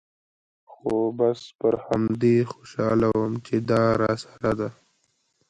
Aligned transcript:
خو 0.71 0.93
بس 1.17 1.39
پر 1.59 1.73
همدې 1.87 2.37
خوشاله 2.51 3.07
وم 3.17 3.33
چې 3.45 3.55
دا 3.69 3.83
راسره 4.01 4.51
ده. 4.59 4.69